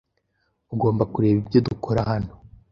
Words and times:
Ugomba 0.73 1.03
kureba 1.13 1.39
ibyo 1.43 1.59
dukora 1.67 2.01
hano. 2.11 2.31